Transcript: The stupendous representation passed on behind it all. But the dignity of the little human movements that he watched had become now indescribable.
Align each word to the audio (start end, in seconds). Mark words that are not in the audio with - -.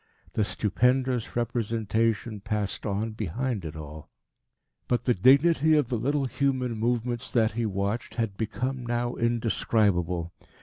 The 0.33 0.43
stupendous 0.43 1.35
representation 1.35 2.39
passed 2.39 2.87
on 2.87 3.11
behind 3.11 3.63
it 3.65 3.75
all. 3.75 4.09
But 4.87 5.05
the 5.05 5.13
dignity 5.13 5.75
of 5.75 5.89
the 5.89 5.97
little 5.99 6.25
human 6.25 6.73
movements 6.73 7.29
that 7.29 7.51
he 7.51 7.67
watched 7.67 8.15
had 8.15 8.35
become 8.35 8.83
now 8.83 9.13
indescribable. 9.13 10.33